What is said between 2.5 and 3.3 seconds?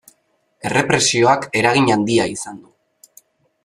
du.